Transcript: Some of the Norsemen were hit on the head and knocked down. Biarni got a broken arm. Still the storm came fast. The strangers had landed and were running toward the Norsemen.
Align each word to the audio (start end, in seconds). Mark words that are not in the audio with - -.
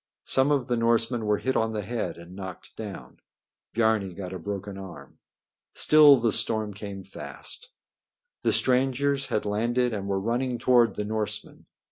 Some 0.25 0.49
of 0.49 0.65
the 0.65 0.77
Norsemen 0.77 1.27
were 1.27 1.37
hit 1.37 1.55
on 1.55 1.73
the 1.73 1.83
head 1.83 2.17
and 2.17 2.35
knocked 2.35 2.75
down. 2.75 3.19
Biarni 3.75 4.15
got 4.15 4.33
a 4.33 4.39
broken 4.39 4.75
arm. 4.75 5.19
Still 5.75 6.17
the 6.17 6.31
storm 6.31 6.73
came 6.73 7.03
fast. 7.03 7.69
The 8.41 8.51
strangers 8.51 9.27
had 9.27 9.45
landed 9.45 9.93
and 9.93 10.07
were 10.07 10.19
running 10.19 10.57
toward 10.57 10.95
the 10.95 11.05
Norsemen. 11.05 11.67